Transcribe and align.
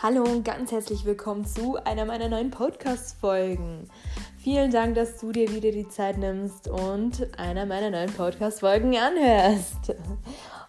Hallo 0.00 0.22
und 0.22 0.44
ganz 0.44 0.70
herzlich 0.70 1.04
willkommen 1.04 1.44
zu 1.44 1.74
einer 1.84 2.04
meiner 2.04 2.28
neuen 2.28 2.50
Podcast-Folgen. 2.52 3.90
Vielen 4.36 4.70
Dank, 4.70 4.94
dass 4.94 5.18
du 5.18 5.32
dir 5.32 5.52
wieder 5.52 5.72
die 5.72 5.88
Zeit 5.88 6.18
nimmst 6.18 6.68
und 6.68 7.36
einer 7.36 7.66
meiner 7.66 7.90
neuen 7.90 8.12
Podcast-Folgen 8.12 8.96
anhörst. 8.96 9.96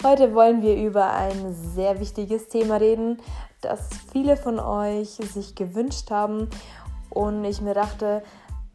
Heute 0.04 0.34
wollen 0.34 0.64
wir 0.64 0.76
über 0.76 1.14
ein 1.14 1.54
sehr 1.54 2.00
wichtiges 2.00 2.48
Thema 2.48 2.78
reden, 2.78 3.22
das 3.62 3.90
viele 4.12 4.36
von 4.36 4.60
euch 4.60 5.10
sich 5.10 5.54
gewünscht 5.54 6.10
haben 6.10 6.50
und 7.12 7.46
ich 7.46 7.62
mir 7.62 7.76
dachte, 7.76 8.24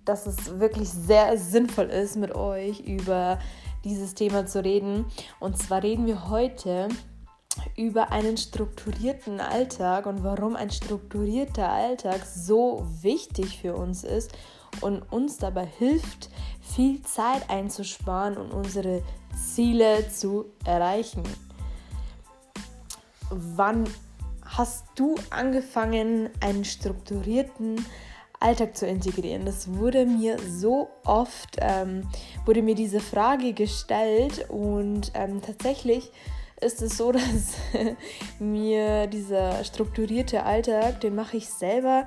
dass 0.05 0.25
es 0.29 0.61
wirklich 0.61 0.89
sehr 0.89 1.37
sinnvoll 1.37 1.87
ist, 1.87 2.15
mit 2.15 2.33
euch 2.33 2.79
über 2.79 3.41
dieses 3.83 4.15
Thema 4.15 4.47
zu 4.47 4.63
reden. 4.63 5.07
Und 5.41 5.59
zwar 5.59 5.83
reden 5.83 6.07
wir 6.07 6.31
heute 6.31 6.87
über 6.87 7.14
einen 8.11 8.37
strukturierten 8.37 9.41
Alltag 9.41 10.07
und 10.07 10.23
warum 10.25 10.57
ein 10.57 10.71
strukturierter 10.71 11.69
Alltag 11.69 12.25
so 12.25 12.87
wichtig 13.03 13.59
für 13.61 13.75
uns 13.75 14.05
ist 14.05 14.33
und 14.81 15.03
uns 15.13 15.39
dabei 15.39 15.67
hilft, 15.67 16.31
viel 16.61 17.03
Zeit 17.03 17.49
einzusparen 17.51 18.37
und 18.37 18.53
unsere 18.53 19.03
Ziele 19.37 20.09
zu 20.09 20.47
erreichen. 20.65 21.23
Wann 23.31 23.85
hast 24.45 24.87
du 24.95 25.17
angefangen, 25.31 26.31
einen 26.41 26.65
strukturierten 26.65 27.85
Alltag 28.41 28.77
zu 28.77 28.87
integrieren? 28.87 29.45
Das 29.45 29.73
wurde 29.75 30.07
mir 30.07 30.39
so 30.39 30.89
oft, 31.05 31.57
ähm, 31.59 32.09
wurde 32.45 32.63
mir 32.63 32.75
diese 32.75 33.01
Frage 33.01 33.53
gestellt 33.53 34.49
und 34.49 35.13
ähm, 35.15 35.41
tatsächlich 35.43 36.11
ist 36.61 36.83
es 36.83 36.97
so, 36.97 37.13
dass 37.13 37.23
mir 38.39 39.07
dieser 39.07 39.65
strukturierte 39.65 40.45
Alltag, 40.45 41.01
den 41.01 41.15
mache 41.15 41.37
ich 41.37 41.49
selber, 41.49 42.07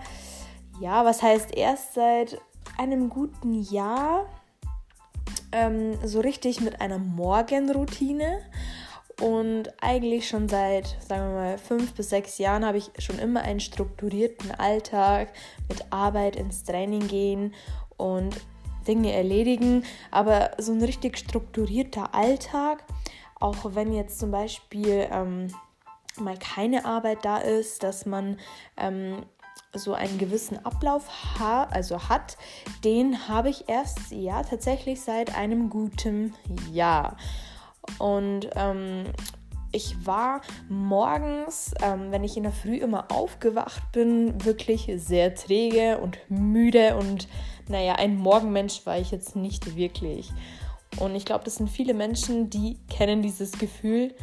ja, 0.80 1.06
was 1.06 1.22
heißt 1.22 1.56
erst 1.56 1.94
seit 1.96 2.40
einem 2.78 3.10
guten 3.10 3.62
Jahr 3.64 4.28
ähm, 5.52 5.98
so 6.04 6.20
richtig 6.20 6.62
mit 6.62 6.82
einer 6.82 7.00
Morgenroutine. 7.00 8.40
Und 9.20 9.74
eigentlich 9.82 10.28
schon 10.28 10.48
seit, 10.48 10.96
sagen 11.08 11.30
wir 11.30 11.36
mal, 11.36 11.58
fünf 11.58 11.94
bis 11.96 12.10
sechs 12.10 12.38
Jahren 12.38 12.64
habe 12.64 12.78
ich 12.78 12.92
schon 13.00 13.18
immer 13.18 13.42
einen 13.42 13.60
strukturierten 13.60 14.52
Alltag 14.52 15.34
mit 15.68 15.92
Arbeit 15.92 16.36
ins 16.36 16.64
Training 16.64 17.08
gehen 17.08 17.56
und 17.98 18.36
Dinge 18.88 19.12
erledigen. 19.14 19.84
Aber 20.12 20.52
so 20.60 20.72
ein 20.72 20.84
richtig 20.84 21.18
strukturierter 21.18 22.14
Alltag, 22.14 22.84
auch 23.40 23.76
wenn 23.76 23.94
jetzt 23.94 24.20
zum 24.20 24.32
Beispiel 24.32 25.08
ähm, 25.12 25.54
mal 26.20 26.38
keine 26.38 26.86
Arbeit 26.86 27.24
da 27.24 27.38
ist, 27.38 27.84
dass 27.84 28.06
man 28.06 28.40
ähm, 28.78 29.26
so 29.74 29.94
einen 29.94 30.18
gewissen 30.18 30.64
Ablauf 30.66 31.40
ha 31.40 31.64
also 31.66 32.10
hat, 32.10 32.38
den 32.84 33.28
habe 33.28 33.50
ich 33.50 33.70
erst 33.70 34.12
ja 34.12 34.44
tatsächlich 34.44 35.02
seit 35.02 35.36
einem 35.36 35.70
guten 35.70 36.34
Jahr. 36.72 37.18
Und 38.00 38.50
ähm, 38.56 39.06
ich 39.72 40.06
war 40.06 40.42
morgens, 40.70 41.74
ähm, 41.84 42.12
wenn 42.12 42.24
ich 42.24 42.38
in 42.38 42.44
der 42.44 42.52
Früh 42.52 42.78
immer 42.78 43.12
aufgewacht 43.12 43.92
bin, 43.92 44.44
wirklich 44.44 44.90
sehr 44.96 45.36
träge 45.36 46.00
und 46.00 46.18
müde 46.30 46.96
und 46.96 47.28
naja, 47.68 47.94
ein 47.96 48.18
Morgenmensch 48.18 48.86
war 48.86 48.98
ich 48.98 49.12
jetzt 49.12 49.36
nicht 49.36 49.76
wirklich. 49.76 50.32
Und 51.00 51.16
ich 51.16 51.26
glaube, 51.26 51.44
das 51.44 51.56
sind 51.56 51.70
viele 51.70 51.94
Menschen, 51.94 52.50
die 52.50 52.78
kennen 52.90 53.22
dieses 53.22 53.54
Gefühl, 53.54 54.14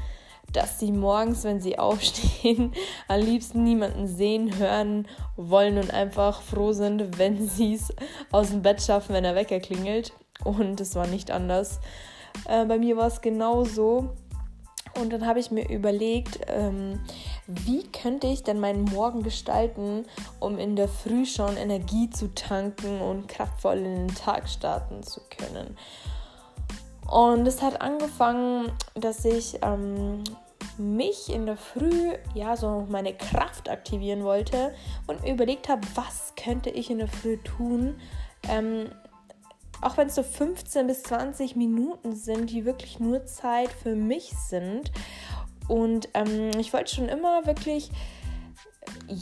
dass 0.53 0.79
sie 0.79 0.93
morgens, 0.93 1.45
wenn 1.45 1.61
sie 1.61 1.79
aufstehen, 1.79 2.73
am 3.09 3.21
liebsten 3.21 3.65
niemanden 3.65 4.07
sehen, 4.07 4.59
hören 4.59 5.07
wollen 5.37 5.79
und 5.79 5.93
einfach 5.93 6.43
froh 6.43 6.73
sind, 6.73 7.19
wenn 7.19 7.49
sie 7.49 7.75
es 7.75 7.93
aus 8.31 8.51
dem 8.51 8.63
Bett 8.63 8.83
schaffen, 8.83 9.15
wenn 9.15 9.25
er 9.25 9.35
Wecker 9.35 9.61
klingelt. 9.61 10.13
Und 10.43 10.81
es 10.81 10.95
war 10.95 11.07
nicht 11.07 11.31
anders. 11.31 11.81
Äh, 12.49 12.65
bei 12.65 12.79
mir 12.79 12.97
war 12.97 13.07
es 13.07 13.21
genauso. 13.21 14.11
Und 15.01 15.13
dann 15.13 15.27
habe 15.27 15.41
ich 15.41 15.51
mir 15.51 15.69
überlegt, 15.69 16.39
ähm, 16.47 17.01
wie 17.47 17.83
könnte 17.91 18.29
ich 18.29 18.45
denn 18.45 18.61
meinen 18.61 18.85
Morgen 18.85 19.23
gestalten, 19.23 20.05
um 20.39 20.59
in 20.59 20.77
der 20.77 20.89
Früh 20.89 21.27
schon 21.27 21.57
Energie 21.57 22.11
zu 22.11 22.33
tanken 22.33 23.01
und 23.01 23.27
kraftvoll 23.27 23.79
in 23.79 24.07
den 24.07 24.15
Tag 24.15 24.49
starten 24.49 25.03
zu 25.03 25.21
können. 25.37 25.77
Und 27.11 27.47
es 27.47 27.63
hat 27.63 27.81
angefangen, 27.81 28.73
dass 28.95 29.25
ich 29.25 29.59
ähm, 29.63 30.25
mich 30.79 31.33
in 31.33 31.47
der 31.47 31.57
Früh, 31.57 32.13
ja, 32.35 32.57
so 32.57 32.87
meine 32.89 33.15
Kraft 33.15 33.69
aktivieren 33.69 34.25
wollte 34.25 34.75
und 35.07 35.25
überlegt 35.25 35.69
habe, 35.69 35.83
was 35.95 36.35
könnte 36.37 36.71
ich 36.71 36.91
in 36.91 36.99
der 36.99 37.09
Früh 37.09 37.37
tun, 37.39 38.01
ähm, 38.49 38.91
auch 39.81 39.97
wenn 39.97 40.09
es 40.09 40.15
so 40.15 40.23
15 40.23 40.87
bis 40.87 41.03
20 41.03 41.57
Minuten 41.57 42.15
sind, 42.17 42.51
die 42.51 42.65
wirklich 42.65 43.01
nur 43.01 43.27
Zeit 43.27 43.71
für 43.71 43.95
mich 43.95 44.31
sind. 44.31 44.91
Und 45.69 46.09
ähm, 46.15 46.51
ich 46.59 46.73
wollte 46.73 46.95
schon 46.95 47.09
immer 47.09 47.47
wirklich 47.47 47.91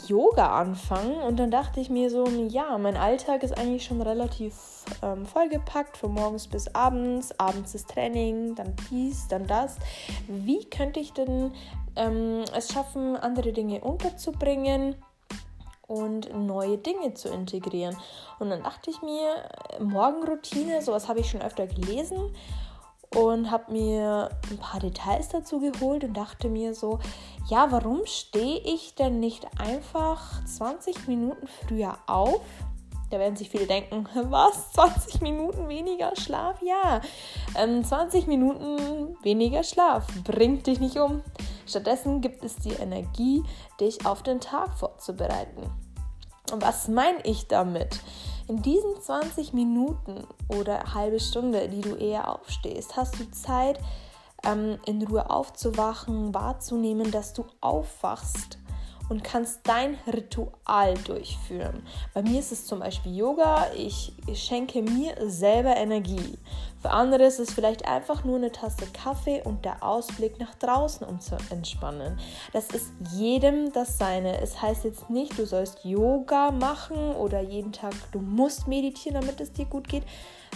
Yoga 0.07 0.59
anfangen 0.59 1.21
und 1.23 1.39
dann 1.39 1.51
dachte 1.51 1.81
ich 1.81 1.91
mir 1.91 2.11
so, 2.11 2.27
ja, 2.49 2.79
mein 2.79 2.97
Alltag 2.97 3.43
ist 3.43 3.57
eigentlich 3.59 3.85
schon 3.85 4.01
relativ 4.01 4.55
ähm, 5.03 5.27
vollgepackt, 5.27 5.97
von 5.97 6.13
morgens 6.15 6.47
bis 6.47 6.73
abends, 6.75 7.39
abends 7.39 7.75
ist 7.75 7.91
Training, 7.91 8.55
dann 8.55 8.75
dies, 8.91 9.29
dann 9.29 9.47
das. 9.47 9.77
Wie 10.29 10.65
könnte 10.65 11.01
ich 11.01 11.13
denn 11.13 11.53
ähm, 11.97 12.45
es 12.57 12.73
schaffen, 12.73 13.17
andere 13.17 13.53
Dinge 13.53 13.81
unterzubringen? 13.81 14.97
und 15.89 16.35
neue 16.35 16.79
Dinge 16.79 17.13
zu 17.13 17.29
integrieren. 17.29 17.95
Und 18.39 18.49
dann 18.49 18.63
dachte 18.63 18.89
ich 18.89 19.03
mir, 19.03 19.49
Morgenroutine, 19.79 20.81
sowas 20.81 21.07
habe 21.07 21.21
ich 21.21 21.29
schon 21.29 21.43
öfter 21.43 21.67
gelesen 21.67 22.31
und 23.17 23.51
habe 23.51 23.73
mir 23.73 24.31
ein 24.51 24.59
paar 24.59 24.81
Details 24.81 25.29
dazu 25.29 25.61
geholt 25.61 26.05
und 26.05 26.15
dachte 26.15 26.49
mir 26.49 26.75
so, 26.75 26.99
ja, 27.49 27.71
warum 27.71 28.03
stehe 28.07 28.59
ich 28.59 28.95
denn 28.95 29.21
nicht 29.21 29.47
einfach 29.59 30.45
20 30.45 31.09
Minuten 31.09 31.47
früher 31.47 31.99
auf? 32.07 32.41
Da 33.11 33.19
werden 33.19 33.37
sich 33.37 33.51
viele 33.51 33.67
denken, 33.67 34.09
was? 34.31 34.73
20 34.73 35.21
Minuten 35.21 35.69
weniger 35.69 36.17
Schlaf? 36.17 36.61
Ja, 36.63 37.03
ähm, 37.57 37.85
20 37.85 38.27
Minuten 38.27 39.17
weniger 39.23 39.63
Schlaf 39.63 40.07
bringt 40.25 40.67
dich 40.67 40.81
nicht 40.81 40.99
um. 40.99 41.23
Stattdessen 41.67 42.21
gibt 42.21 42.45
es 42.45 42.57
dir 42.57 42.81
Energie, 42.81 43.43
dich 43.81 44.07
auf 44.07 44.23
den 44.23 44.41
Tag 44.41 44.77
vorzubereiten. 44.79 45.71
Und 46.51 46.63
was 46.63 46.89
meine 46.89 47.21
ich 47.25 47.47
damit? 47.47 48.01
In 48.49 48.61
diesen 48.63 49.01
20 49.01 49.53
Minuten 49.53 50.27
oder 50.49 50.95
halbe 50.95 51.21
Stunde, 51.21 51.69
die 51.69 51.81
du 51.81 51.95
eher 51.95 52.29
aufstehst, 52.29 52.97
hast 52.97 53.19
du 53.19 53.31
Zeit, 53.31 53.79
ähm, 54.45 54.79
in 54.87 55.03
Ruhe 55.07 55.31
aufzuwachen, 55.31 56.35
wahrzunehmen, 56.35 57.11
dass 57.11 57.33
du 57.33 57.45
aufwachst 57.61 58.59
und 59.09 59.25
kannst 59.25 59.61
dein 59.65 59.99
Ritual 60.07 60.95
durchführen. 61.05 61.83
Bei 62.15 62.23
mir 62.23 62.41
ist 62.41 62.53
es 62.53 62.67
zum 62.67 62.81
Beispiel 62.81 63.17
Yoga. 63.17 63.67
Ich 63.77 64.13
schenke 64.35 64.83
mir 64.83 65.15
selber 65.29 65.77
Energie. 65.77 66.39
Für 66.81 66.91
andere 66.91 67.25
ist 67.25 67.39
es 67.39 67.53
vielleicht 67.53 67.87
einfach 67.87 68.25
nur 68.25 68.37
eine 68.37 68.51
Tasse 68.51 68.87
Kaffee 68.93 69.41
und 69.45 69.65
der 69.65 69.85
Ausblick 69.85 70.41
nach 70.41 70.55
draußen, 70.57 71.07
um 71.07 71.21
zu 71.21 71.37
entspannen. 71.51 72.19
Das 72.53 72.71
ist 72.71 72.93
jedem 73.13 73.73
das 73.73 73.99
Seine. 73.99 74.41
Es 74.41 74.61
heißt 74.61 74.85
jetzt 74.85 75.09
nicht, 75.09 75.39
du 75.39 75.47
sollst 75.47 75.85
Yoga 75.85 76.51
machen 76.51 77.15
oder 77.15 77.41
jeden 77.41 77.73
Tag 77.73 77.95
du 78.11 78.19
musst 78.19 78.67
meditieren, 78.67 79.21
damit 79.21 79.41
es 79.41 79.53
dir 79.53 79.67
gut 79.67 79.89
geht. 79.89 80.03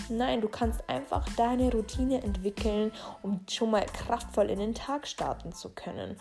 Nein, 0.09 0.41
du 0.41 0.49
kannst 0.49 0.89
einfach 0.89 1.25
deine 1.37 1.71
Routine 1.71 2.23
entwickeln, 2.23 2.93
um 3.23 3.41
schon 3.49 3.70
mal 3.70 3.87
kraftvoll 3.87 4.50
in 4.50 4.59
den 4.59 4.75
Tag 4.75 5.06
starten 5.06 5.53
zu 5.53 5.70
können. 5.70 6.17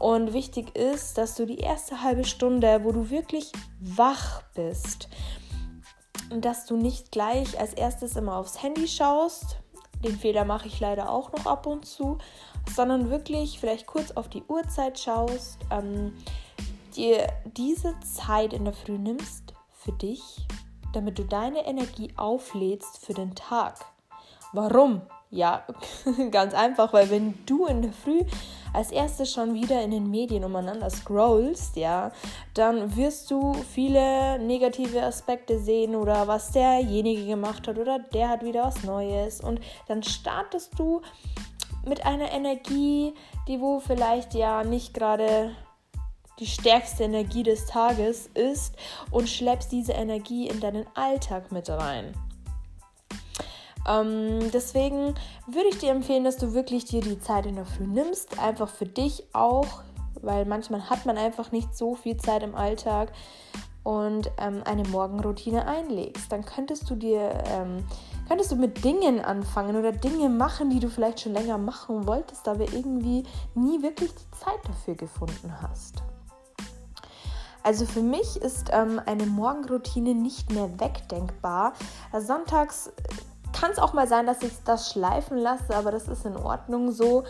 Und 0.00 0.32
wichtig 0.32 0.76
ist, 0.78 1.18
dass 1.18 1.34
du 1.34 1.44
die 1.44 1.58
erste 1.58 2.02
halbe 2.02 2.24
Stunde, 2.24 2.80
wo 2.84 2.90
du 2.90 3.10
wirklich 3.10 3.52
wach 3.80 4.42
bist, 4.54 5.10
dass 6.30 6.64
du 6.64 6.76
nicht 6.76 7.12
gleich 7.12 7.60
als 7.60 7.74
erstes 7.74 8.16
immer 8.16 8.36
aufs 8.36 8.62
Handy 8.62 8.88
schaust. 8.88 9.58
Den 10.02 10.16
Fehler 10.18 10.46
mache 10.46 10.68
ich 10.68 10.80
leider 10.80 11.10
auch 11.10 11.30
noch 11.32 11.44
ab 11.44 11.66
und 11.66 11.84
zu, 11.84 12.16
sondern 12.74 13.10
wirklich 13.10 13.60
vielleicht 13.60 13.86
kurz 13.86 14.10
auf 14.12 14.30
die 14.30 14.42
Uhrzeit 14.44 14.98
schaust, 14.98 15.58
ähm, 15.70 16.16
dir 16.96 17.26
diese 17.44 17.94
Zeit 18.00 18.54
in 18.54 18.64
der 18.64 18.72
Früh 18.72 18.96
nimmst 18.96 19.52
für 19.70 19.92
dich, 19.92 20.22
damit 20.94 21.18
du 21.18 21.24
deine 21.24 21.66
Energie 21.66 22.10
auflädst 22.16 23.04
für 23.04 23.12
den 23.12 23.34
Tag. 23.34 23.74
Warum? 24.54 25.02
Ja, 25.28 25.66
ganz 26.30 26.54
einfach, 26.54 26.94
weil 26.94 27.10
wenn 27.10 27.34
du 27.44 27.66
in 27.66 27.82
der 27.82 27.92
Früh 27.92 28.24
als 28.72 28.90
erstes 28.90 29.32
schon 29.32 29.54
wieder 29.54 29.82
in 29.82 29.90
den 29.90 30.10
Medien 30.10 30.44
umeinander 30.44 30.90
scrollst, 30.90 31.76
ja, 31.76 32.12
dann 32.54 32.96
wirst 32.96 33.30
du 33.30 33.54
viele 33.54 34.38
negative 34.38 35.02
Aspekte 35.02 35.58
sehen 35.58 35.94
oder 35.94 36.28
was 36.28 36.52
derjenige 36.52 37.26
gemacht 37.26 37.66
hat 37.68 37.78
oder 37.78 37.98
der 37.98 38.28
hat 38.28 38.44
wieder 38.44 38.64
was 38.64 38.82
Neues 38.84 39.40
und 39.40 39.60
dann 39.88 40.02
startest 40.02 40.78
du 40.78 41.02
mit 41.86 42.04
einer 42.04 42.30
Energie, 42.32 43.14
die 43.48 43.60
wo 43.60 43.80
vielleicht 43.80 44.34
ja 44.34 44.64
nicht 44.64 44.94
gerade 44.94 45.52
die 46.38 46.46
stärkste 46.46 47.04
Energie 47.04 47.42
des 47.42 47.66
Tages 47.66 48.28
ist 48.34 48.74
und 49.10 49.28
schleppst 49.28 49.70
diese 49.72 49.92
Energie 49.92 50.48
in 50.48 50.60
deinen 50.60 50.86
Alltag 50.94 51.52
mit 51.52 51.68
rein. 51.68 52.14
Ähm, 53.90 54.50
deswegen 54.52 55.14
würde 55.46 55.68
ich 55.70 55.78
dir 55.78 55.90
empfehlen, 55.90 56.24
dass 56.24 56.36
du 56.36 56.54
wirklich 56.54 56.84
dir 56.84 57.00
die 57.00 57.18
Zeit 57.18 57.46
in 57.46 57.56
der 57.56 57.66
Früh 57.66 57.86
nimmst, 57.86 58.38
einfach 58.38 58.68
für 58.68 58.86
dich 58.86 59.24
auch, 59.32 59.82
weil 60.22 60.44
manchmal 60.44 60.88
hat 60.88 61.06
man 61.06 61.18
einfach 61.18 61.50
nicht 61.50 61.74
so 61.74 61.94
viel 61.94 62.16
Zeit 62.16 62.42
im 62.42 62.54
Alltag 62.54 63.12
und 63.82 64.30
ähm, 64.38 64.62
eine 64.64 64.86
Morgenroutine 64.88 65.66
einlegst. 65.66 66.30
Dann 66.30 66.44
könntest 66.44 66.88
du 66.90 66.94
dir 66.94 67.42
ähm, 67.46 67.84
könntest 68.28 68.52
du 68.52 68.56
mit 68.56 68.84
Dingen 68.84 69.20
anfangen 69.20 69.74
oder 69.74 69.92
Dinge 69.92 70.28
machen, 70.28 70.70
die 70.70 70.78
du 70.78 70.88
vielleicht 70.88 71.20
schon 71.20 71.32
länger 71.32 71.58
machen 71.58 72.06
wolltest, 72.06 72.46
aber 72.46 72.72
irgendwie 72.72 73.24
nie 73.54 73.82
wirklich 73.82 74.12
die 74.14 74.38
Zeit 74.38 74.60
dafür 74.68 74.94
gefunden 74.94 75.52
hast. 75.60 76.02
Also 77.62 77.84
für 77.84 78.02
mich 78.02 78.36
ist 78.36 78.70
ähm, 78.72 79.00
eine 79.04 79.26
Morgenroutine 79.26 80.14
nicht 80.14 80.50
mehr 80.52 80.80
wegdenkbar. 80.80 81.74
Sonntags 82.18 82.90
kann 83.52 83.70
es 83.70 83.78
auch 83.78 83.92
mal 83.92 84.06
sein, 84.06 84.26
dass 84.26 84.42
ich 84.42 84.52
das 84.64 84.90
schleifen 84.90 85.38
lasse, 85.38 85.76
aber 85.76 85.90
das 85.90 86.08
ist 86.08 86.24
in 86.24 86.36
Ordnung 86.36 86.92
so. 86.92 87.24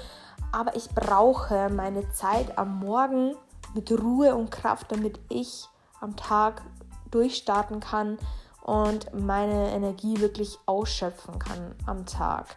Aber 0.52 0.74
ich 0.74 0.88
brauche 0.90 1.68
meine 1.70 2.10
Zeit 2.10 2.58
am 2.58 2.78
Morgen 2.80 3.36
mit 3.74 3.90
Ruhe 3.92 4.34
und 4.34 4.50
Kraft, 4.50 4.90
damit 4.90 5.20
ich 5.28 5.68
am 6.00 6.16
Tag 6.16 6.62
durchstarten 7.10 7.80
kann 7.80 8.18
und 8.62 9.12
meine 9.14 9.70
Energie 9.70 10.20
wirklich 10.20 10.58
ausschöpfen 10.66 11.38
kann 11.38 11.74
am 11.86 12.06
Tag. 12.06 12.56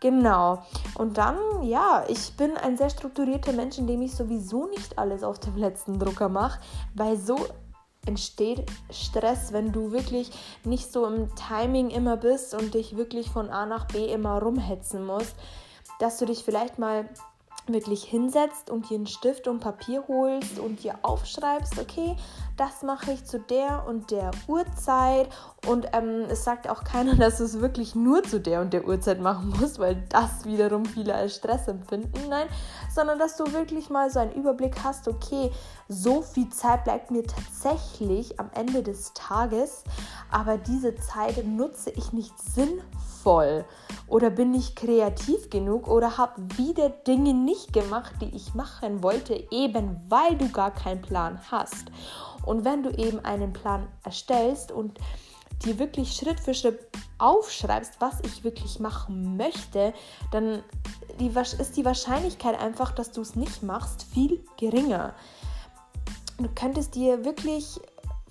Genau. 0.00 0.62
Und 0.94 1.18
dann, 1.18 1.36
ja, 1.62 2.04
ich 2.08 2.36
bin 2.36 2.56
ein 2.56 2.76
sehr 2.76 2.90
strukturierter 2.90 3.52
Mensch, 3.52 3.78
indem 3.78 4.02
ich 4.02 4.14
sowieso 4.14 4.66
nicht 4.66 4.96
alles 4.98 5.24
auf 5.24 5.40
dem 5.40 5.56
letzten 5.56 5.98
Drucker 5.98 6.28
mache, 6.28 6.60
weil 6.94 7.16
so 7.16 7.36
entsteht 8.08 8.64
Stress, 8.90 9.52
wenn 9.52 9.70
du 9.70 9.92
wirklich 9.92 10.30
nicht 10.64 10.90
so 10.90 11.06
im 11.06 11.28
Timing 11.36 11.90
immer 11.90 12.16
bist 12.16 12.54
und 12.54 12.74
dich 12.74 12.96
wirklich 12.96 13.30
von 13.30 13.50
A 13.50 13.66
nach 13.66 13.86
B 13.86 14.06
immer 14.12 14.42
rumhetzen 14.42 15.04
musst, 15.04 15.36
dass 16.00 16.18
du 16.18 16.24
dich 16.24 16.42
vielleicht 16.42 16.78
mal 16.78 17.08
wirklich 17.66 18.02
hinsetzt 18.02 18.70
und 18.70 18.88
dir 18.88 18.96
einen 18.96 19.06
Stift 19.06 19.46
und 19.46 19.60
Papier 19.60 20.02
holst 20.08 20.58
und 20.58 20.82
dir 20.82 20.98
aufschreibst, 21.02 21.78
okay, 21.78 22.16
das 22.58 22.82
mache 22.82 23.12
ich 23.12 23.24
zu 23.24 23.38
der 23.38 23.84
und 23.86 24.10
der 24.10 24.32
Uhrzeit. 24.48 25.28
Und 25.66 25.86
ähm, 25.92 26.26
es 26.28 26.44
sagt 26.44 26.68
auch 26.68 26.84
keiner, 26.84 27.14
dass 27.16 27.38
du 27.38 27.44
es 27.44 27.60
wirklich 27.60 27.94
nur 27.94 28.22
zu 28.22 28.40
der 28.40 28.60
und 28.60 28.72
der 28.72 28.86
Uhrzeit 28.86 29.20
machen 29.20 29.54
musst, 29.58 29.78
weil 29.78 30.02
das 30.08 30.44
wiederum 30.44 30.84
viele 30.84 31.14
als 31.14 31.36
Stress 31.36 31.68
empfinden. 31.68 32.28
Nein, 32.28 32.48
sondern 32.94 33.18
dass 33.18 33.36
du 33.36 33.52
wirklich 33.52 33.90
mal 33.90 34.10
so 34.10 34.18
einen 34.18 34.32
Überblick 34.32 34.82
hast, 34.82 35.08
okay, 35.08 35.50
so 35.88 36.20
viel 36.22 36.48
Zeit 36.50 36.84
bleibt 36.84 37.10
mir 37.10 37.22
tatsächlich 37.24 38.38
am 38.38 38.50
Ende 38.54 38.82
des 38.82 39.12
Tages, 39.14 39.84
aber 40.30 40.58
diese 40.58 40.96
Zeit 40.96 41.46
nutze 41.46 41.90
ich 41.90 42.12
nicht 42.12 42.34
sinnvoll 42.38 43.64
oder 44.08 44.30
bin 44.30 44.54
ich 44.54 44.74
kreativ 44.74 45.50
genug 45.50 45.88
oder 45.88 46.18
habe 46.18 46.42
wieder 46.56 46.88
Dinge 46.90 47.34
nicht 47.34 47.72
gemacht, 47.72 48.14
die 48.20 48.34
ich 48.34 48.54
machen 48.54 49.02
wollte, 49.02 49.34
eben 49.50 50.00
weil 50.08 50.36
du 50.36 50.50
gar 50.50 50.70
keinen 50.70 51.02
Plan 51.02 51.38
hast. 51.50 51.90
Und 52.48 52.64
wenn 52.64 52.82
du 52.82 52.88
eben 52.92 53.22
einen 53.26 53.52
Plan 53.52 53.86
erstellst 54.04 54.72
und 54.72 54.98
dir 55.66 55.78
wirklich 55.78 56.12
Schritt 56.12 56.40
für 56.40 56.54
Schritt 56.54 56.78
aufschreibst, 57.18 58.00
was 58.00 58.20
ich 58.24 58.42
wirklich 58.42 58.80
machen 58.80 59.36
möchte, 59.36 59.92
dann 60.32 60.62
ist 61.58 61.76
die 61.76 61.84
Wahrscheinlichkeit 61.84 62.58
einfach, 62.58 62.92
dass 62.92 63.10
du 63.10 63.20
es 63.20 63.36
nicht 63.36 63.62
machst, 63.62 64.06
viel 64.14 64.42
geringer. 64.56 65.14
Du 66.38 66.48
könntest 66.54 66.94
dir 66.94 67.26
wirklich 67.26 67.78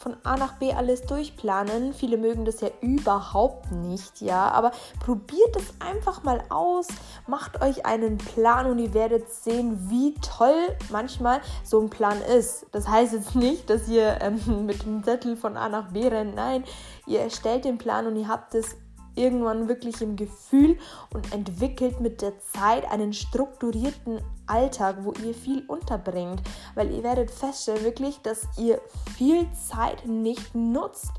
von 0.08 0.16
A 0.24 0.38
nach 0.38 0.54
B 0.54 0.72
alles 0.72 1.02
durchplanen. 1.02 1.94
Viele 1.94 2.16
mögen 2.16 2.46
das 2.46 2.62
ja 2.62 2.70
überhaupt 2.80 3.74
nicht, 3.74 4.22
ja. 4.22 4.50
Aber 4.52 4.72
probiert 5.02 5.54
es 5.58 5.74
einfach 5.86 6.24
mal 6.24 6.42
aus, 6.48 6.88
macht 7.28 7.62
euch 7.62 7.86
einen 7.86 8.18
Plan 8.18 8.68
und 8.68 8.80
ihr 8.80 8.94
werdet 8.94 9.30
sehen, 9.30 9.90
wie 9.90 10.14
toll 10.16 10.56
manchmal 10.90 11.42
so 11.66 11.82
ein 11.82 11.90
Plan 11.90 12.22
ist. 12.22 12.68
Das 12.72 12.88
heißt 12.88 13.12
jetzt 13.12 13.36
nicht, 13.36 13.70
dass 13.70 13.90
ihr 13.90 14.18
ähm, 14.22 14.66
mit 14.66 14.84
dem 14.84 15.04
Zettel 15.04 15.36
von 15.36 15.58
A 15.58 15.68
nach 15.68 15.92
B 15.92 16.08
rennt. 16.08 16.36
Nein, 16.36 16.64
ihr 17.06 17.20
erstellt 17.20 17.66
den 17.66 17.78
Plan 17.78 18.08
und 18.08 18.16
ihr 18.16 18.30
habt 18.30 18.56
es 18.56 18.78
irgendwann 19.18 19.68
wirklich 19.68 20.02
im 20.02 20.16
Gefühl 20.16 20.78
und 21.14 21.34
entwickelt 21.34 22.00
mit 22.00 22.22
der 22.22 22.40
Zeit 22.40 22.90
einen 22.92 23.14
strukturierten 23.14 24.22
Alltag, 24.46 24.98
wo 25.02 25.12
ihr 25.14 25.34
viel 25.34 25.64
unterbringt, 25.68 26.42
weil 26.76 26.92
ihr 26.92 27.04
werdet 27.04 27.32
feststellen 27.32 27.84
wirklich, 27.84 28.20
dass 28.22 28.48
ihr 28.58 28.80
viel 29.18 29.46
Zeit 29.54 30.06
nicht 30.06 30.56
nutzt, 30.56 31.12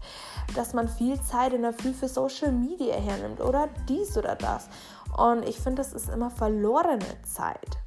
dass 0.54 0.72
man 0.72 0.88
viel 0.88 1.20
Zeit 1.20 1.52
in 1.52 1.62
der 1.62 1.72
Früh 1.72 1.92
für 1.92 2.08
Social 2.08 2.52
Media 2.52 2.94
hernimmt 2.94 3.40
oder 3.40 3.68
dies 3.88 4.16
oder 4.16 4.34
das. 4.34 4.68
Und 5.16 5.48
ich 5.48 5.58
finde, 5.58 5.82
das 5.82 5.92
ist 5.92 6.08
immer 6.08 6.30
verlorene 6.30 7.22
Zeit. 7.22 7.78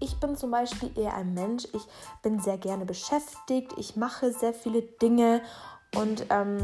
Ich 0.00 0.20
bin 0.20 0.36
zum 0.36 0.52
Beispiel 0.52 0.96
eher 0.96 1.14
ein 1.14 1.34
Mensch, 1.34 1.64
ich 1.72 1.82
bin 2.22 2.38
sehr 2.38 2.58
gerne 2.58 2.84
beschäftigt, 2.84 3.72
ich 3.76 3.96
mache 3.96 4.32
sehr 4.32 4.54
viele 4.54 4.82
Dinge 4.82 5.42
und 5.96 6.26
ähm, 6.30 6.58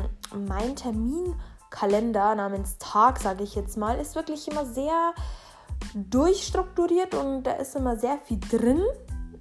mein 0.47 0.77
Termin 0.77 1.35
Kalender 1.75 2.37
namens 2.37 2.79
Tag, 2.79 3.19
sage 3.19 3.43
ich 3.43 3.57
jetzt 3.57 3.77
mal, 3.77 3.99
ist 3.99 4.15
wirklich 4.15 4.47
immer 4.49 4.65
sehr 4.65 5.13
durchstrukturiert 5.95 7.17
und 7.17 7.43
da 7.43 7.53
ist 7.55 7.75
immer 7.75 7.97
sehr 7.97 8.17
viel 8.19 8.39
drin. 8.39 8.81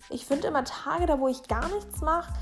Ich 0.10 0.26
finde 0.26 0.48
immer 0.48 0.64
Tage, 0.64 1.06
da 1.06 1.20
wo 1.20 1.28
ich 1.28 1.48
gar 1.48 1.68
nichts 1.70 2.02
mache, 2.02 2.34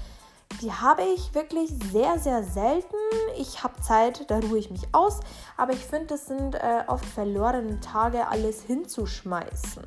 die 0.62 0.72
habe 0.72 1.04
ich 1.04 1.36
wirklich 1.36 1.70
sehr, 1.92 2.18
sehr 2.20 2.44
selten. 2.44 2.96
Ich 3.38 3.64
habe 3.64 3.82
Zeit, 3.82 4.32
da 4.32 4.40
ruhe 4.40 4.60
ich 4.60 4.72
mich 4.72 4.88
aus, 4.94 5.20
aber 5.58 5.74
ich 5.74 5.86
finde, 5.86 6.14
es 6.14 6.26
sind 6.26 6.56
äh, 6.56 6.84
oft 6.88 7.06
verlorene 7.06 7.82
Tage, 7.82 8.28
alles 8.30 8.62
hinzuschmeißen. 8.64 9.84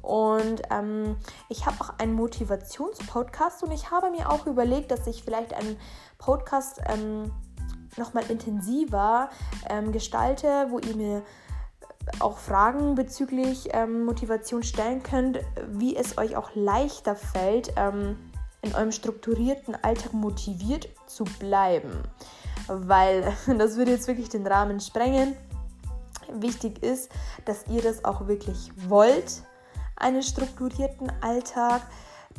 Und 0.00 0.62
ähm, 0.70 1.16
ich 1.50 1.66
habe 1.66 1.76
auch 1.80 1.98
einen 1.98 2.14
Motivationspodcast 2.14 3.64
und 3.64 3.72
ich 3.72 3.90
habe 3.90 4.10
mir 4.10 4.30
auch 4.30 4.46
überlegt, 4.46 4.90
dass 4.92 5.06
ich 5.06 5.22
vielleicht 5.24 5.52
einen 5.52 5.76
Podcast 6.16 6.80
ähm, 6.86 7.32
nochmal 7.98 8.24
intensiver 8.30 9.30
ähm, 9.68 9.92
gestalte, 9.92 10.66
wo 10.70 10.78
ihr 10.78 10.96
mir 10.96 11.22
auch 12.20 12.38
Fragen 12.38 12.94
bezüglich 12.94 13.68
ähm, 13.72 14.04
Motivation 14.04 14.62
stellen 14.62 15.02
könnt, 15.02 15.40
wie 15.68 15.96
es 15.96 16.18
euch 16.18 16.36
auch 16.36 16.50
leichter 16.54 17.16
fällt, 17.16 17.72
ähm, 17.76 18.16
in 18.62 18.74
eurem 18.74 18.92
strukturierten 18.92 19.76
Alltag 19.82 20.12
motiviert 20.12 20.88
zu 21.06 21.24
bleiben. 21.24 22.02
Weil 22.68 23.32
das 23.58 23.76
würde 23.76 23.92
jetzt 23.92 24.08
wirklich 24.08 24.28
den 24.28 24.46
Rahmen 24.46 24.80
sprengen. 24.80 25.36
Wichtig 26.32 26.82
ist, 26.82 27.10
dass 27.44 27.66
ihr 27.68 27.82
das 27.82 28.04
auch 28.04 28.26
wirklich 28.26 28.72
wollt, 28.88 29.42
einen 29.96 30.22
strukturierten 30.22 31.10
Alltag, 31.20 31.82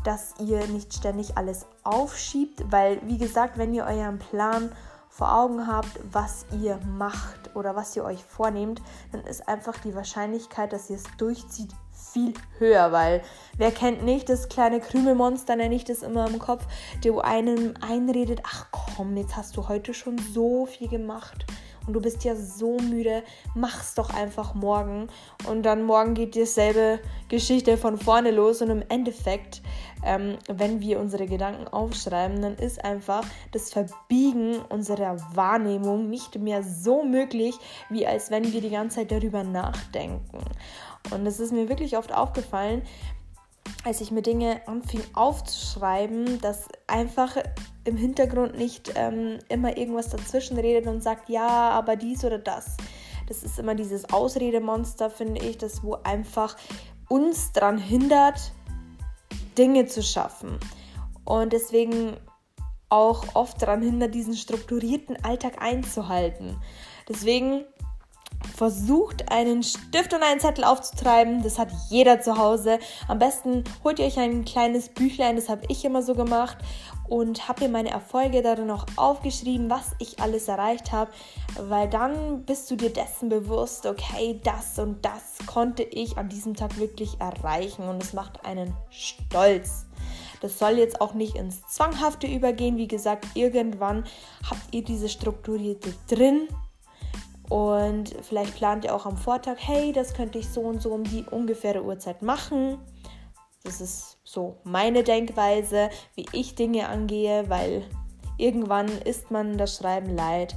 dass 0.03 0.36
ihr 0.39 0.65
nicht 0.67 0.93
ständig 0.93 1.38
alles 1.38 1.65
aufschiebt, 1.84 2.72
weil 2.72 3.00
wie 3.03 3.17
gesagt, 3.17 3.58
wenn 3.58 3.74
ihr 3.74 3.86
euren 3.86 4.20
Plan 4.20 4.72
vor 5.17 5.33
Augen 5.33 5.65
habt, 5.65 6.00
was 6.12 6.45
ihr 6.62 6.79
macht 6.95 7.55
oder 7.55 7.75
was 7.75 7.95
ihr 7.95 8.03
euch 8.03 8.24
vornehmt, 8.24 8.83
dann 9.12 9.21
ist 9.21 9.47
einfach 9.47 9.79
die 9.79 9.95
Wahrscheinlichkeit, 9.95 10.71
dass 10.71 10.91
ihr 10.91 10.97
es 10.97 11.05
durchzieht, 11.17 11.71
viel 12.13 12.36
höher, 12.59 12.91
weil 12.91 13.24
wer 13.57 13.71
kennt 13.71 14.03
nicht 14.03 14.29
das 14.29 14.47
kleine 14.47 14.79
Krümelmonster, 14.79 15.55
nenne 15.55 15.74
ich 15.74 15.86
das 15.86 16.03
immer 16.03 16.27
im 16.27 16.38
Kopf, 16.38 16.67
der 17.03 17.24
einem 17.24 17.74
einredet, 17.81 18.41
ach 18.43 18.67
komm, 18.69 19.17
jetzt 19.17 19.36
hast 19.36 19.57
du 19.57 19.67
heute 19.67 19.95
schon 19.95 20.19
so 20.19 20.67
viel 20.67 20.88
gemacht 20.88 21.47
und 21.88 21.94
du 21.94 22.01
bist 22.01 22.24
ja 22.25 22.36
so 22.36 22.77
müde, 22.77 23.24
mach's 23.56 23.96
doch 23.96 24.13
einfach 24.13 24.53
morgen. 24.53 25.08
Und 25.50 25.63
dann 25.63 25.84
morgen 25.84 26.13
geht 26.13 26.36
dieselbe 26.36 27.00
Geschichte 27.29 27.77
von 27.77 27.98
vorne 27.98 28.32
los 28.32 28.62
und 28.62 28.70
im 28.70 28.84
Endeffekt, 28.89 29.62
ähm, 30.03 30.38
wenn 30.48 30.82
wir 30.82 31.00
unsere 31.00 31.25
Gedanken 31.25 31.67
aufschreiben, 31.70 32.41
dann 32.41 32.56
ist 32.56 32.84
einfach 32.84 33.24
das 33.53 33.72
Verbiegen 33.72 34.58
unserer 34.70 35.17
Wahrnehmung 35.34 36.10
nicht 36.10 36.38
mehr 36.38 36.62
so 36.62 37.03
möglich, 37.03 37.56
wie 37.89 38.06
als 38.06 38.29
wenn 38.29 38.51
wir 38.51 38.62
die 38.62 38.70
ganze 38.70 38.98
Zeit 38.98 39.12
darüber 39.12 39.44
nachdenken. 39.44 40.39
Und 41.12 41.25
es 41.25 41.39
ist 41.39 41.53
mir 41.53 41.70
wirklich 41.70 41.98
oft 41.98 42.13
aufgefallen, 42.13 42.82
als 43.84 44.01
ich 44.01 44.12
mir 44.12 44.22
Dinge 44.22 44.62
anfing 44.67 45.01
aufzuschreiben, 45.13 46.41
dass 46.41 46.67
einfach 46.88 47.38
im 47.84 47.98
Hintergrund 47.98 48.57
nicht 48.57 48.93
ähm, 48.96 49.39
immer 49.50 49.77
irgendwas 49.77 50.10
dazwischen 50.10 50.57
redet 50.57 50.88
und 50.88 51.01
sagt, 51.01 51.29
ja, 51.29 51.69
aber 51.69 51.96
dies 51.96 52.25
oder 52.25 52.38
das. 52.38 52.77
Das 53.27 53.43
ist 53.43 53.60
immer 53.60 53.75
dieses 53.75 54.12
Ausredemonster, 54.12 55.10
finde 55.10 55.41
ich, 55.41 55.57
das 55.57 55.84
wo 55.84 55.96
einfach 56.03 56.55
uns 57.10 57.51
daran 57.53 57.77
hindert, 57.77 58.51
Dinge 59.57 59.86
zu 59.86 60.03
schaffen. 60.03 60.60
Und 61.25 61.53
deswegen 61.53 62.17
auch 62.89 63.36
oft 63.36 63.62
daran 63.62 63.81
hindert, 63.81 64.15
diesen 64.15 64.36
strukturierten 64.36 65.24
Alltag 65.24 65.62
einzuhalten. 65.62 66.57
Deswegen 67.10 67.65
versucht, 68.58 69.32
einen 69.32 69.62
Stift 69.62 70.14
und 70.16 70.24
einen 70.24 70.40
Zettel 70.40 70.64
aufzutreiben. 70.64 71.44
Das 71.44 71.60
hat 71.60 71.70
jeder 71.90 72.22
zu 72.22 72.40
Hause. 72.40 72.80
Am 73.08 73.20
besten 73.20 73.64
holt 73.84 74.00
ihr 74.00 74.06
euch 74.06 74.18
ein 74.18 74.46
kleines 74.46 74.90
Büchlein, 74.90 75.36
das 75.36 75.48
habe 75.48 75.62
ich 75.70 75.86
immer 75.86 76.02
so 76.02 76.16
gemacht 76.16 76.58
und 77.08 77.48
habe 77.48 77.66
mir 77.66 77.70
meine 77.70 77.92
Erfolge 77.92 78.42
darin 78.42 78.66
noch 78.66 78.88
aufgeschrieben, 78.96 79.70
was 79.70 79.92
ich 80.00 80.20
alles 80.20 80.48
erreicht 80.48 80.92
habe, 80.92 81.12
weil 81.70 81.88
dann 81.88 82.44
bist 82.46 82.70
du 82.72 82.76
dir 82.76 82.90
dessen 82.90 83.30
bewusst, 83.30 83.86
okay, 83.86 84.42
das 84.44 84.80
und 84.80 85.06
das 85.06 85.36
konnte 85.46 85.84
ich 85.84 86.18
an 86.18 86.28
diesem 86.28 86.56
Tag 86.56 86.80
wirklich 86.80 87.20
erreichen 87.20 87.88
und 87.88 88.02
es 88.02 88.14
macht 88.14 88.44
einen 88.44 88.74
stolz. 88.90 89.86
Das 90.42 90.58
soll 90.58 90.80
jetzt 90.80 91.00
auch 91.00 91.14
nicht 91.14 91.36
ins 91.36 91.62
Zwanghafte 91.68 92.28
übergehen. 92.28 92.78
Wie 92.78 92.88
gesagt, 92.88 93.26
irgendwann 93.36 94.06
habt 94.50 94.74
ihr 94.74 94.84
diese 94.84 95.10
Strukturierte 95.10 95.94
drin. 96.08 96.48
Und 97.50 98.13
vielleicht 98.22 98.56
plant 98.56 98.84
ihr 98.84 98.94
auch 98.94 99.06
am 99.06 99.18
Vortag, 99.18 99.56
hey, 99.60 99.94
das 99.94 100.13
könnte 100.13 100.39
ich 100.39 100.50
so 100.50 100.62
und 100.62 100.82
so 100.82 100.92
um 100.92 101.04
die 101.04 101.24
ungefähre 101.24 101.84
Uhrzeit 101.84 102.22
machen. 102.22 102.77
Das 103.63 103.82
ist 103.82 104.18
so 104.24 104.58
meine 104.63 105.04
Denkweise, 105.04 105.89
wie 106.16 106.25
ich 106.34 106.56
Dinge 106.56 106.89
angehe, 106.89 107.50
weil 107.50 107.84
irgendwann 108.38 108.88
ist 108.88 109.32
man 109.32 109.58
das 109.58 109.77
Schreiben 109.77 110.16
leid. 110.16 110.56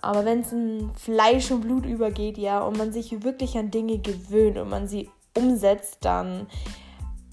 Aber 0.00 0.24
wenn 0.24 0.40
es 0.40 0.52
in 0.52 0.90
Fleisch 0.94 1.50
und 1.50 1.62
Blut 1.62 1.86
übergeht, 1.86 2.36
ja, 2.36 2.60
und 2.60 2.76
man 2.76 2.92
sich 2.92 3.22
wirklich 3.22 3.56
an 3.56 3.70
Dinge 3.70 3.98
gewöhnt 3.98 4.58
und 4.58 4.68
man 4.68 4.88
sie 4.88 5.08
umsetzt, 5.36 5.98
dann 6.00 6.46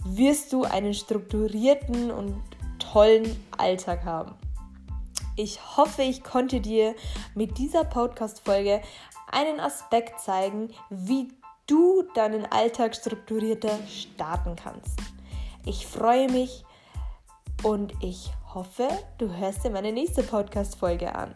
wirst 0.05 0.53
du 0.53 0.63
einen 0.63 0.93
strukturierten 0.93 2.11
und 2.11 2.41
tollen 2.77 3.43
Alltag 3.57 4.05
haben. 4.05 4.35
Ich 5.41 5.77
hoffe, 5.77 6.01
ich 6.01 6.21
konnte 6.21 6.59
dir 6.59 6.95
mit 7.33 7.57
dieser 7.57 7.85
Podcast-Folge 7.85 8.81
einen 9.31 9.61
Aspekt 9.61 10.19
zeigen, 10.19 10.67
wie 10.89 11.29
du 11.65 12.03
deinen 12.13 12.45
Alltag 12.47 12.93
strukturierter 12.93 13.79
starten 13.87 14.57
kannst. 14.57 14.99
Ich 15.65 15.87
freue 15.87 16.29
mich 16.29 16.65
und 17.63 17.93
ich 18.01 18.33
hoffe, 18.53 18.89
du 19.17 19.33
hörst 19.33 19.63
dir 19.63 19.69
meine 19.69 19.93
nächste 19.93 20.23
Podcast-Folge 20.23 21.15
an. 21.15 21.33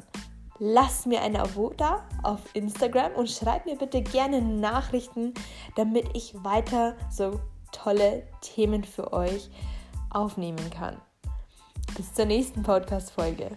Lass 0.60 1.06
mir 1.06 1.22
ein 1.22 1.38
Abo 1.38 1.72
da 1.78 2.06
auf 2.24 2.42
Instagram 2.56 3.14
und 3.14 3.30
schreib 3.30 3.66
mir 3.66 3.78
bitte 3.78 4.02
gerne 4.02 4.42
Nachrichten, 4.42 5.34
damit 5.78 6.10
ich 6.14 6.36
weiter 6.44 6.98
so 7.10 7.40
tolle 7.72 8.28
Themen 8.42 8.84
für 8.84 9.14
euch 9.14 9.50
aufnehmen 10.10 10.70
kann. 10.72 10.98
Bis 11.96 12.14
zur 12.14 12.26
nächsten 12.26 12.64
Podcast-Folge. 12.64 13.52